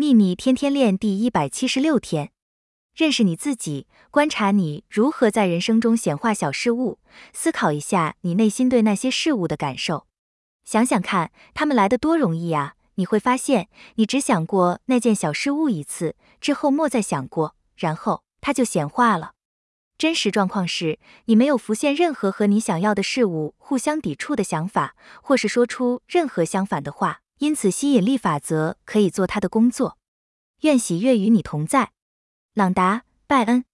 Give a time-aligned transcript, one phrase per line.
[0.00, 2.30] 秘密天天练第一百七十六天，
[2.94, 7.00] 认识你自己，观察你如何在人生中显化小事物，
[7.32, 10.06] 思考一下你内心对那些事物的感受。
[10.62, 12.74] 想想看，他们来的多容易啊！
[12.94, 19.32] 你会发现，你只想过那件小事物一次，之后莫再想过，然后它就显化了。
[19.98, 27.22] 真实状况是你没有浮现任何和你想要的事物互相抵触的想法，或是说出任何相反的话。
[27.38, 29.96] 因此，吸引力法则可以做它的工作。
[30.62, 31.92] 愿喜悦与你同在，
[32.54, 33.64] 朗达·拜恩。